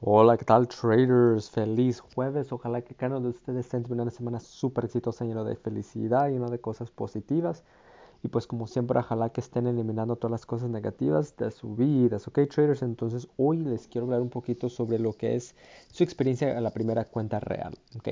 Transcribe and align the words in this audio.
Hola, 0.00 0.36
¿qué 0.36 0.44
tal 0.44 0.68
traders? 0.68 1.50
Feliz 1.50 1.98
jueves. 2.00 2.52
Ojalá 2.52 2.82
que 2.82 2.94
cada 2.94 3.16
uno 3.16 3.24
de 3.24 3.30
ustedes 3.30 3.66
estén 3.66 3.82
teniendo 3.82 4.04
una 4.04 4.12
semana 4.12 4.38
súper 4.38 4.84
exitosa, 4.84 5.24
lleno 5.24 5.42
de 5.42 5.56
felicidad, 5.56 6.28
lleno 6.28 6.48
de 6.50 6.60
cosas 6.60 6.88
positivas. 6.92 7.64
Y 8.22 8.28
pues 8.28 8.46
como 8.46 8.68
siempre, 8.68 8.98
ojalá 9.00 9.30
que 9.30 9.40
estén 9.40 9.66
eliminando 9.66 10.14
todas 10.14 10.30
las 10.30 10.46
cosas 10.46 10.70
negativas 10.70 11.36
de 11.36 11.50
su 11.50 11.74
vida. 11.74 12.18
¿Ok, 12.18 12.38
traders? 12.48 12.82
Entonces 12.82 13.26
hoy 13.36 13.58
les 13.58 13.88
quiero 13.88 14.06
hablar 14.06 14.20
un 14.20 14.30
poquito 14.30 14.68
sobre 14.68 15.00
lo 15.00 15.14
que 15.14 15.34
es 15.34 15.56
su 15.90 16.04
experiencia 16.04 16.56
en 16.56 16.62
la 16.62 16.70
primera 16.70 17.04
cuenta 17.04 17.40
real. 17.40 17.74
¿Ok? 17.96 18.08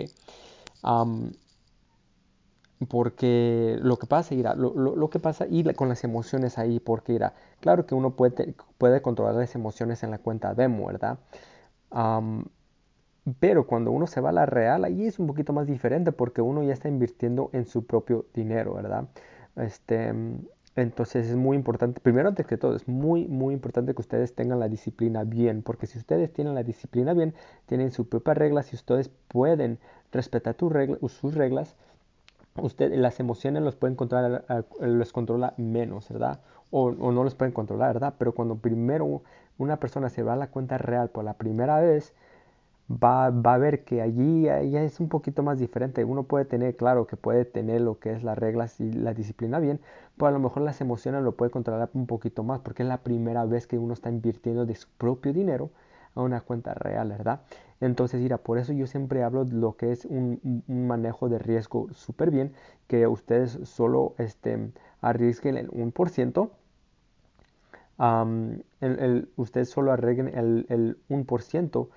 porque 2.88 3.78
lo 3.80 3.96
que 3.96 4.06
pasa, 4.06 4.34
irá, 4.34 4.54
lo, 4.54 4.74
lo, 4.74 5.08
que 5.10 5.18
pasa 5.18 5.46
y 5.48 5.64
con 5.74 5.88
las 5.88 6.04
emociones 6.04 6.58
ahí, 6.58 6.78
porque 6.78 7.14
irá, 7.14 7.34
claro 7.60 7.86
que 7.86 7.94
uno 7.94 8.10
puede, 8.16 8.54
puede 8.76 9.00
controlar 9.00 9.34
las 9.34 9.54
emociones 9.54 10.02
en 10.02 10.10
la 10.10 10.18
cuenta 10.18 10.52
demo, 10.54 10.86
¿verdad? 10.86 11.18
Pero 13.40 13.66
cuando 13.66 13.90
uno 13.90 14.06
se 14.06 14.20
va 14.20 14.30
a 14.30 14.32
la 14.32 14.46
real, 14.46 14.84
ahí 14.84 15.06
es 15.06 15.18
un 15.18 15.26
poquito 15.26 15.52
más 15.52 15.66
diferente 15.66 16.12
porque 16.12 16.40
uno 16.42 16.62
ya 16.62 16.72
está 16.72 16.88
invirtiendo 16.88 17.50
en 17.52 17.66
su 17.66 17.86
propio 17.86 18.26
dinero, 18.34 18.74
¿verdad? 18.74 19.08
Este, 19.56 20.12
entonces 20.76 21.28
es 21.28 21.36
muy 21.36 21.56
importante, 21.56 22.00
primero 22.00 22.28
antes 22.28 22.46
que 22.46 22.58
todo, 22.58 22.76
es 22.76 22.86
muy, 22.86 23.26
muy 23.26 23.54
importante 23.54 23.94
que 23.94 24.00
ustedes 24.02 24.34
tengan 24.34 24.60
la 24.60 24.68
disciplina 24.68 25.24
bien, 25.24 25.62
porque 25.62 25.86
si 25.86 25.98
ustedes 25.98 26.32
tienen 26.32 26.54
la 26.54 26.62
disciplina 26.62 27.14
bien, 27.14 27.34
tienen 27.64 27.90
sus 27.90 28.06
propias 28.06 28.36
reglas 28.36 28.72
y 28.72 28.76
ustedes 28.76 29.08
pueden 29.28 29.78
respetar 30.12 30.54
tus 30.54 30.70
reglas, 30.70 31.00
sus 31.10 31.34
reglas, 31.34 31.76
usted, 32.58 32.92
las 32.94 33.20
emociones 33.20 33.62
los 33.62 33.76
pueden 33.76 33.96
controlar, 33.96 34.44
los 34.80 35.12
controla 35.12 35.54
menos, 35.56 36.08
¿verdad? 36.08 36.40
O, 36.70 36.86
o, 36.86 37.12
no 37.12 37.24
los 37.24 37.34
pueden 37.34 37.52
controlar, 37.52 37.94
¿verdad? 37.94 38.14
Pero 38.18 38.32
cuando 38.32 38.56
primero 38.56 39.22
una 39.58 39.78
persona 39.78 40.08
se 40.08 40.22
va 40.22 40.34
a 40.34 40.36
la 40.36 40.48
cuenta 40.48 40.78
real 40.78 41.10
por 41.10 41.24
la 41.24 41.34
primera 41.34 41.80
vez, 41.80 42.14
va, 42.90 43.30
va 43.30 43.54
a 43.54 43.58
ver 43.58 43.84
que 43.84 44.02
allí 44.02 44.42
ya 44.44 44.82
es 44.82 45.00
un 45.00 45.08
poquito 45.08 45.42
más 45.42 45.58
diferente. 45.58 46.04
Uno 46.04 46.24
puede 46.24 46.44
tener, 46.44 46.76
claro, 46.76 47.06
que 47.06 47.16
puede 47.16 47.44
tener 47.44 47.80
lo 47.80 47.98
que 47.98 48.12
es 48.12 48.22
las 48.22 48.38
reglas 48.38 48.80
y 48.80 48.92
la 48.92 49.14
disciplina 49.14 49.58
bien, 49.58 49.80
pero 50.16 50.28
a 50.28 50.30
lo 50.30 50.38
mejor 50.38 50.62
las 50.62 50.80
emociones 50.80 51.22
lo 51.22 51.32
puede 51.32 51.50
controlar 51.50 51.90
un 51.94 52.06
poquito 52.06 52.42
más, 52.42 52.60
porque 52.60 52.82
es 52.82 52.88
la 52.88 52.98
primera 52.98 53.44
vez 53.44 53.66
que 53.66 53.78
uno 53.78 53.94
está 53.94 54.08
invirtiendo 54.10 54.66
de 54.66 54.74
su 54.74 54.88
propio 54.98 55.32
dinero 55.32 55.70
a 56.16 56.22
una 56.22 56.40
cuenta 56.40 56.74
real, 56.74 57.10
¿verdad? 57.10 57.42
Entonces, 57.80 58.20
mira, 58.20 58.38
por 58.38 58.58
eso 58.58 58.72
yo 58.72 58.86
siempre 58.86 59.22
hablo 59.22 59.44
de 59.44 59.54
lo 59.54 59.76
que 59.76 59.92
es 59.92 60.04
un, 60.04 60.64
manejo 60.66 61.28
de 61.28 61.38
riesgo 61.38 61.88
súper 61.92 62.30
bien, 62.30 62.52
que 62.88 63.06
ustedes 63.06 63.58
solo 63.64 64.14
este, 64.18 64.72
arriesguen 65.00 65.56
el 65.56 65.70
1%. 65.70 66.50
Um, 67.98 68.58
el, 68.80 69.30
ustedes 69.36 69.70
solo 69.70 69.92
arriesguen 69.92 70.28
el, 70.36 70.66
el 70.68 70.98
1% 71.08 71.88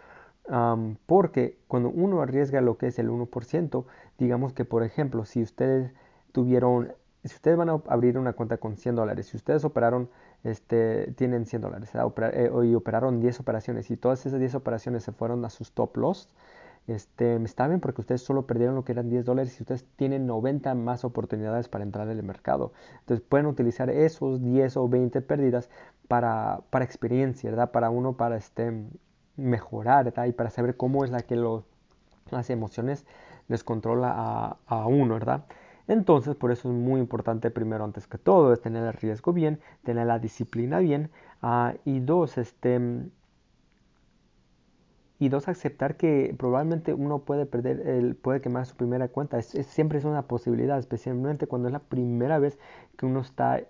porque 1.06 1.58
cuando 1.67 1.89
uno 1.89 2.22
arriesga 2.22 2.61
lo 2.61 2.78
que 2.78 2.88
es 2.88 3.00
el 3.00 3.09
1%, 3.09 3.86
digamos 4.17 4.54
que 4.54 4.66
por 4.66 4.83
ejemplo, 4.83 5.26
si 5.26 5.44
ustedes 5.44 5.94
tuvieron, 6.31 6.94
si 7.23 7.36
ustedes 7.36 7.58
van 7.58 7.70
a 7.70 7.81
abrir 7.88 8.17
una 8.17 8.34
cuenta 8.34 8.58
con 8.58 8.78
100 8.78 8.95
dólares, 8.95 9.28
si 9.28 9.38
ustedes 9.38 9.66
operaron, 9.66 10.09
este, 10.44 11.12
tienen 11.14 11.45
100 11.45 11.61
dólares 11.61 11.92
eh, 11.95 12.52
y 12.64 12.76
operaron 12.76 13.20
10 13.20 13.39
operaciones 13.42 13.92
y 13.92 13.98
todas 13.98 14.26
esas 14.26 14.39
10 14.39 14.56
operaciones 14.56 15.03
se 15.03 15.11
fueron 15.11 15.44
a 15.44 15.50
sus 15.50 15.73
top 15.73 15.98
loss, 15.98 16.30
este, 16.88 17.36
está 17.44 17.67
bien 17.67 17.81
porque 17.81 18.02
ustedes 18.02 18.23
solo 18.23 18.48
perdieron 18.48 18.76
lo 18.76 18.84
que 18.84 18.94
eran 18.94 19.09
10 19.09 19.26
dólares 19.26 19.56
y 19.59 19.64
ustedes 19.64 19.86
tienen 19.95 20.26
90 20.26 20.73
más 20.73 21.03
oportunidades 21.03 21.70
para 21.70 21.84
entrar 21.84 22.09
en 22.09 22.17
el 22.17 22.23
mercado. 22.23 22.73
Entonces 23.02 23.23
pueden 23.28 23.45
utilizar 23.45 23.89
esos 23.89 24.42
10 24.42 24.78
o 24.78 24.89
20 24.89 25.22
pérdidas 25.22 25.70
para, 26.08 26.64
experiencia, 26.81 27.52
¿verdad? 27.52 27.72
Para 27.72 27.92
uno, 27.92 28.14
para 28.14 28.38
este, 28.38 28.73
mejorar 29.38 30.11
y 30.28 30.31
para 30.31 30.50
saber 30.50 30.78
cómo 30.78 31.06
es 31.06 31.11
la 31.11 31.22
que 31.22 31.36
las 32.31 32.50
emociones 32.50 33.06
les 33.48 33.64
controla 33.64 34.58
a, 34.67 34.88
uno, 34.88 35.14
¿verdad? 35.14 35.45
Entonces, 35.89 36.36
por 36.36 36.52
eso 36.52 36.70
es 36.70 36.76
muy 36.76 37.02
importante, 37.02 37.52
primero, 37.52 37.83
antes 37.83 38.08
que 38.08 38.17
todo, 38.17 38.54
es 38.54 38.61
tener 38.61 38.83
el 38.86 38.94
riesgo 38.94 39.33
bien, 39.33 39.60
tener 39.83 40.08
la 40.08 40.20
disciplina 40.20 40.80
bien, 40.80 41.11
ah, 41.42 41.73
y 41.83 42.00
dos, 42.00 42.38
este, 42.38 42.80
y 45.20 45.30
dos, 45.30 45.48
aceptar 45.48 45.98
que 45.98 46.33
probablemente 46.38 46.94
uno 46.94 47.20
puede 47.20 47.45
perder, 47.45 47.88
el, 47.88 48.16
puede 48.16 48.39
quemar 48.42 48.66
su 48.66 48.76
primera 48.76 49.08
cuenta. 49.10 49.38
Es, 49.38 49.48
siempre 49.48 49.98
es 49.98 50.05
una 50.05 50.23
posibilidad, 50.27 50.80
especialmente 50.80 51.48
cuando 51.48 51.67
es 51.67 51.73
la 51.73 51.80
primera 51.80 52.39
vez 52.39 52.58
que 52.98 53.06
uno 53.06 53.21
está 53.21 53.61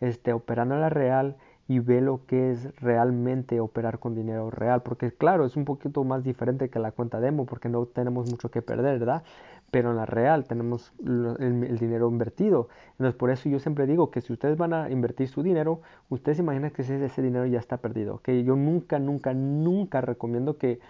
este, 0.00 0.32
operando 0.32 0.76
la 0.76 0.88
real 0.90 1.36
y 1.66 1.78
ve 1.78 2.00
lo 2.00 2.26
que 2.26 2.50
es 2.50 2.74
realmente 2.80 3.60
operar 3.60 3.98
con 3.98 4.14
dinero 4.14 4.50
real. 4.50 4.82
Porque 4.82 5.12
claro, 5.12 5.46
es 5.46 5.56
un 5.56 5.64
poquito 5.64 6.04
más 6.04 6.24
diferente 6.24 6.68
que 6.68 6.78
la 6.78 6.92
cuenta 6.92 7.20
demo 7.20 7.46
porque 7.46 7.68
no 7.68 7.86
tenemos 7.86 8.30
mucho 8.30 8.50
que 8.50 8.62
perder, 8.62 8.98
¿verdad? 8.98 9.22
Pero 9.70 9.90
en 9.90 9.96
la 9.96 10.06
real 10.06 10.44
tenemos 10.44 10.92
el, 11.04 11.78
dinero 11.78 12.08
invertido. 12.08 12.68
Entonces 12.92 13.14
por 13.14 13.30
eso 13.30 13.48
yo 13.48 13.58
siempre 13.58 13.86
digo 13.86 14.10
que 14.10 14.20
si 14.20 14.32
ustedes 14.32 14.56
van 14.56 14.74
a 14.74 14.90
invertir 14.90 15.28
su 15.28 15.42
dinero, 15.42 15.80
ustedes 16.10 16.38
imaginan 16.38 16.70
que 16.70 16.82
ese, 16.82 17.02
ese 17.04 17.22
dinero 17.22 17.46
ya 17.46 17.58
está 17.58 17.78
perdido. 17.78 18.18
Que 18.18 18.44
yo 18.44 18.56
nunca, 18.56 18.98
nunca, 18.98 19.32
nunca 19.32 20.00
recomiendo 20.00 20.58
que 20.58 20.80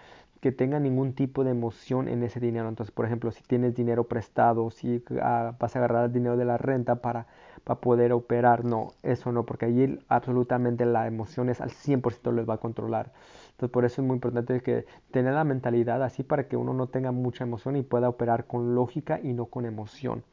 que 0.45 0.51
tenga 0.51 0.79
ningún 0.79 1.13
tipo 1.13 1.43
de 1.43 1.49
emoción 1.49 2.07
en 2.07 2.21
ese 2.21 2.39
dinero. 2.39 2.69
Entonces, 2.69 2.93
por 2.93 3.07
ejemplo, 3.07 3.31
si 3.31 3.41
tienes 3.41 3.73
dinero 3.73 4.03
prestado, 4.03 4.69
si 4.69 5.03
ah, 5.19 5.55
vas 5.59 5.75
a 5.75 5.79
agarrar 5.79 6.05
el 6.05 6.13
dinero 6.13 6.37
de 6.37 6.45
la 6.45 6.55
renta 6.59 7.01
para, 7.01 7.25
para 7.63 7.81
poder 7.81 8.13
operar, 8.13 8.63
no, 8.63 8.91
eso 9.01 9.31
no, 9.31 9.43
porque 9.43 9.65
allí 9.65 9.97
absolutamente 10.07 10.85
la 10.85 11.07
emoción 11.07 11.49
es 11.49 11.61
al 11.61 11.71
100% 11.71 12.31
les 12.31 12.47
va 12.47 12.53
a 12.53 12.57
controlar. 12.59 13.11
Entonces, 13.53 13.71
por 13.71 13.85
eso 13.85 14.03
es 14.03 14.07
muy 14.07 14.13
importante 14.17 14.61
que 14.61 14.85
tener 15.09 15.33
la 15.33 15.45
mentalidad 15.45 16.03
así 16.03 16.21
para 16.21 16.47
que 16.47 16.57
uno 16.57 16.75
no 16.75 16.89
tenga 16.89 17.11
mucha 17.11 17.43
emoción 17.43 17.75
y 17.75 17.81
pueda 17.81 18.07
operar 18.07 18.45
con 18.45 18.75
lógica 18.75 19.19
y 19.23 19.33
no 19.33 19.47
con 19.47 19.65
emoción. 19.65 20.23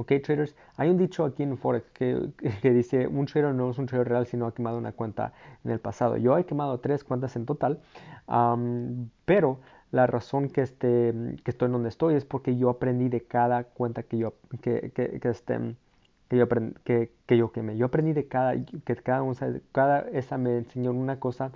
Ok, 0.00 0.12
traders, 0.22 0.54
hay 0.76 0.90
un 0.90 0.96
dicho 0.96 1.24
aquí 1.24 1.42
en 1.42 1.58
Forex 1.58 1.90
que, 1.90 2.30
que, 2.62 2.70
dice, 2.70 3.08
un 3.08 3.26
trader 3.26 3.52
no 3.52 3.68
es 3.68 3.78
un 3.78 3.86
trader 3.86 4.08
real 4.08 4.26
si 4.26 4.36
no 4.36 4.46
ha 4.46 4.54
quemado 4.54 4.78
una 4.78 4.92
cuenta 4.92 5.32
en 5.64 5.72
el 5.72 5.80
pasado. 5.80 6.16
Yo 6.16 6.38
he 6.38 6.46
quemado 6.46 6.78
tres 6.78 7.02
cuentas 7.02 7.34
en 7.34 7.46
total, 7.46 7.80
pero 9.24 9.58
la 9.90 10.06
razón 10.06 10.50
que, 10.50 10.62
este, 10.62 11.12
que 11.42 11.50
estoy 11.50 11.68
donde 11.68 11.88
estoy 11.88 12.14
es 12.14 12.24
porque 12.24 12.56
yo 12.56 12.70
aprendí 12.70 13.08
de 13.08 13.22
cada 13.22 13.64
cuenta 13.64 14.04
que 14.04 14.18
yo, 14.18 14.34
que, 14.62 14.92
que, 14.94 15.18
que 15.18 15.28
este, 15.30 15.74
que 16.28 16.36
yo, 16.36 16.48
que, 16.84 17.10
que, 17.26 17.36
yo 17.36 17.50
quemé. 17.50 17.76
Yo 17.76 17.86
aprendí 17.86 18.12
de 18.12 18.28
cada, 18.28 18.54
que 18.54 18.96
cada, 18.96 19.24
cada 19.72 20.00
esa 20.10 20.38
me 20.38 20.58
enseñó 20.58 20.92
una 20.92 21.18
cosa 21.18 21.50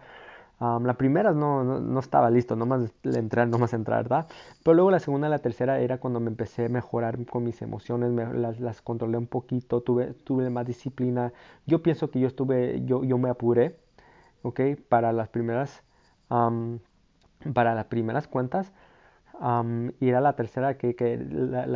la 0.62 0.95
primera 0.95 1.33
no, 1.33 1.65
no, 1.65 2.00
estaba 2.00 2.31
listo, 2.31 2.55
nomás 2.55 2.93
entrar, 3.03 3.49
nomás 3.49 3.73
entrar, 3.73 4.05
¿verdad? 4.05 4.28
Pero 4.62 4.75
luego 4.75 4.91
la 4.93 5.00
segunda 5.00 5.28
la 5.28 5.41
tercera 5.41 5.81
era 5.81 5.99
cuando 5.99 6.21
me 6.21 6.28
empecé 6.28 6.67
a 6.67 6.69
mejorar 6.69 7.25
con 7.27 7.43
mis 7.43 7.61
emociones, 7.62 8.12
las, 8.34 8.61
las, 8.61 8.81
controlé 8.81 9.19
un 9.19 9.27
poquito, 9.27 9.81
tuve, 9.81 10.15
tuve 10.15 10.50
más 10.50 10.65
disciplina. 10.65 11.33
Yo 11.67 11.83
pienso 11.83 12.11
que 12.11 12.21
yo 12.21 12.28
estuve, 12.28 12.84
yo, 12.84 13.03
yo 13.03 13.19
me 13.19 13.28
apuré, 13.28 13.77
¿ok? 14.43 14.61
Para 14.89 15.12
las 15.12 15.28
primeras, 15.28 15.83
para 16.28 17.75
las 17.75 17.87
primeras 17.87 18.29
cuentas. 18.29 18.73
y 20.00 20.09
era 20.09 20.21
la 20.21 20.34
tercera 20.37 20.79
que, 20.79 20.94
que 20.94 21.17
la, 21.19 21.67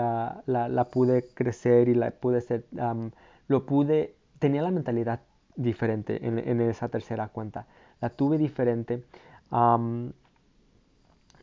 la, 0.47 0.69
la, 0.69 0.85
pude 0.89 1.27
crecer 1.35 1.89
y 1.89 1.95
la 1.95 2.13
pude 2.13 2.41
ser, 2.41 2.65
lo 3.49 3.67
pude, 3.67 4.17
tenía 4.39 4.63
la 4.63 4.71
mentalidad 4.71 5.23
diferente 5.57 6.27
en, 6.27 6.39
en 6.39 6.61
esa 6.61 6.89
tercera 6.89 7.29
cuenta 7.29 7.67
la 8.01 8.11
tuve 8.11 8.39
diferente. 8.39 9.05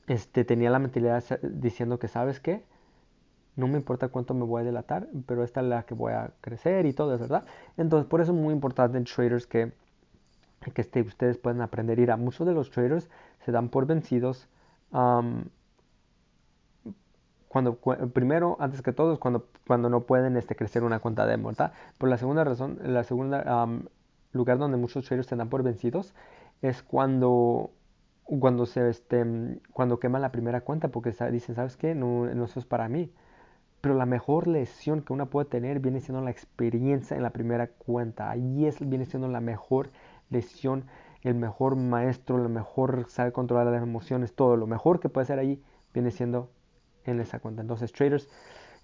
este, 0.08 0.44
tenía 0.46 0.70
la 0.70 0.80
mentalidad 0.80 1.24
diciendo 1.42 2.00
que, 2.00 2.08
¿sabes 2.08 2.40
qué? 2.40 2.64
No 3.56 3.68
me 3.68 3.78
importa 3.78 4.08
cuánto 4.10 4.34
me 4.34 4.46
voy 4.46 4.62
a 4.62 4.66
delatar, 4.66 5.08
pero 5.28 5.44
esta 5.44 5.62
es 5.62 5.68
la 5.68 5.84
que 5.84 5.94
voy 5.94 6.14
a 6.14 6.32
crecer 6.42 6.86
y 6.86 6.94
todo, 6.94 7.18
verdad. 7.18 7.46
Entonces, 7.78 8.08
por 8.10 8.22
eso 8.22 8.32
es 8.32 8.38
muy 8.38 8.54
importante 8.54 8.98
en 8.98 9.04
traders 9.06 9.46
que, 9.46 9.72
que 10.74 10.82
este, 10.82 11.02
ustedes 11.02 11.38
puedan 11.38 11.62
aprender. 11.62 12.00
Ir 12.00 12.12
a 12.12 12.18
muchos 12.18 12.48
de 12.48 12.54
los 12.54 12.72
traders 12.72 13.10
se 13.46 13.52
dan 13.52 13.70
por 13.70 13.86
vencidos. 13.86 14.48
cuando, 17.48 17.76
primero, 18.14 18.58
antes 18.60 18.82
que 18.82 18.92
todo, 18.94 19.14
es 19.14 19.20
cuando, 19.20 19.48
cuando 19.68 19.90
no 19.90 20.02
pueden 20.02 20.36
este, 20.38 20.56
crecer 20.56 20.84
una 20.84 21.00
cuenta 21.00 21.28
de 21.28 21.38
¿verdad? 21.38 21.74
Por 22.00 22.10
la 22.10 22.18
segunda 22.18 22.44
razón, 22.44 22.80
la 22.84 23.04
segunda 23.04 23.68
lugar 24.34 24.58
donde 24.58 24.78
muchos 24.78 25.06
traders 25.06 25.28
se 25.28 25.36
dan 25.36 25.50
por 25.50 25.64
vencidos 25.64 26.14
es 26.64 26.84
cuando, 26.84 27.72
cuando, 28.26 28.66
se, 28.66 28.90
este, 28.90 29.26
cuando 29.74 30.00
queman 30.00 30.24
la 30.24 30.34
primera 30.34 30.62
cuenta 30.62 30.90
porque 30.90 31.12
dicen, 31.32 31.56
¿sabes 31.56 31.78
qué? 31.78 31.96
No, 31.96 32.26
no, 32.28 32.46
eso 32.46 32.60
es 32.60 32.66
para 32.66 32.90
mí. 32.90 33.14
Pero 33.82 33.96
la 33.96 34.06
mejor 34.06 34.48
lesión 34.48 35.02
que 35.04 35.14
uno 35.14 35.30
puede 35.30 35.48
tener 35.50 35.80
viene 35.80 36.02
siendo 36.02 36.22
la 36.24 36.32
experiencia 36.32 37.18
en 37.18 37.24
la 37.24 37.32
primera 37.32 37.68
cuenta. 37.68 38.32
Ahí 38.32 38.66
es, 38.66 38.78
viene 38.88 39.06
siendo 39.06 39.28
la 39.28 39.42
mejor 39.42 39.92
lesión, 40.30 40.86
el 41.22 41.36
mejor 41.36 41.76
maestro, 41.76 42.38
la 42.38 42.50
mejor 42.50 43.06
sabe 43.10 43.32
controlar 43.34 43.68
las 43.68 43.84
emociones, 43.84 44.36
todo 44.36 44.58
lo 44.58 44.68
mejor 44.68 45.00
que 45.00 45.10
puede 45.10 45.28
ser 45.28 45.40
ahí 45.40 45.62
viene 45.94 46.12
siendo 46.12 46.52
en 47.06 47.20
esa 47.20 47.40
cuenta. 47.40 47.62
Entonces, 47.62 47.92
traders, 47.92 48.30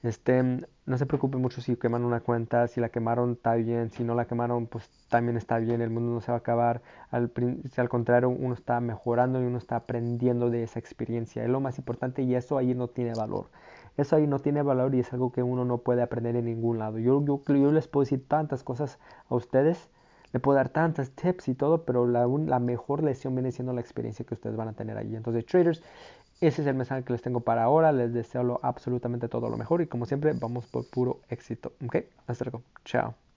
Este, 0.02 0.42
no 0.86 0.98
se 0.98 1.06
preocupe 1.06 1.38
mucho 1.38 1.62
si 1.62 1.76
queman 1.76 2.06
una 2.06 2.22
cuenta, 2.22 2.68
si 2.68 2.80
la 2.80 2.90
quemaron 2.90 3.34
está 3.34 3.56
bien, 3.56 3.92
si 3.92 4.04
no 4.04 4.16
la 4.16 4.26
quemaron 4.28 4.68
pues 4.68 4.90
también 5.10 5.36
está 5.38 5.58
bien, 5.60 5.82
el 5.82 5.90
mundo 5.90 6.14
no 6.14 6.22
se 6.22 6.32
va 6.32 6.38
a 6.38 6.40
acabar, 6.40 6.82
al, 7.12 7.32
al 7.78 7.90
contrario 7.90 8.30
uno 8.30 8.54
está 8.54 8.80
mejorando 8.80 9.42
y 9.42 9.46
uno 9.46 9.58
está 9.58 9.76
aprendiendo 9.76 10.50
de 10.50 10.64
esa 10.64 10.80
experiencia, 10.80 11.44
es 11.44 11.50
lo 11.50 11.60
más 11.60 11.78
importante 11.78 12.22
y 12.24 12.34
eso 12.36 12.58
ahí 12.58 12.74
no 12.76 12.88
tiene 12.88 13.14
valor. 13.14 13.50
Eso 13.98 14.16
ahí 14.16 14.28
no 14.28 14.40
tiene 14.40 14.62
valor 14.62 14.96
y 14.96 15.00
es 15.02 15.12
algo 15.12 15.32
que 15.34 15.44
uno 15.44 15.66
no 15.66 15.80
puede 15.80 16.02
aprender 16.02 16.36
en 16.38 16.46
ningún 16.46 16.80
lado. 16.80 17.00
Yo, 17.00 17.24
yo, 17.26 17.42
yo 17.46 17.72
les 17.72 17.88
puedo 17.90 18.04
decir 18.06 18.26
tantas 18.28 18.64
cosas 18.64 18.98
a 19.30 19.36
ustedes, 19.36 19.90
le 20.34 20.40
puedo 20.40 20.56
dar 20.58 20.70
tantas 20.70 21.12
tips 21.12 21.48
y 21.48 21.56
todo, 21.56 21.86
pero 21.86 22.08
la, 22.08 22.28
la 22.28 22.60
mejor 22.60 23.04
lección 23.04 23.36
viene 23.36 23.52
siendo 23.52 23.74
la 23.74 23.82
experiencia 23.82 24.26
que 24.26 24.34
ustedes 24.36 24.56
van 24.56 24.68
a 24.68 24.74
tener 24.74 24.98
allí. 24.98 25.16
Entonces, 25.16 25.46
traders, 25.46 25.82
ese 26.42 26.62
es 26.62 26.68
el 26.68 26.76
mensaje 26.76 27.04
que 27.04 27.14
les 27.14 27.22
tengo 27.22 27.42
para 27.42 27.64
ahora. 27.64 27.92
Les 27.92 28.14
deseo 28.14 28.60
absolutamente 28.64 29.28
todo 29.28 29.50
lo 29.50 29.58
mejor 29.58 29.82
y 29.82 29.88
como 29.88 30.06
siempre 30.06 30.34
vamos 30.34 30.68
por 30.68 30.90
puro 30.90 31.22
éxito. 31.30 31.74
¿Ok? 31.86 31.98
Hasta 32.28 32.46
luego. 32.46 32.64
Chao. 32.86 33.29